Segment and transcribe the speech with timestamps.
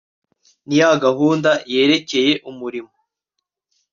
[0.67, 2.93] n'iya gahunda yerekeye umurimo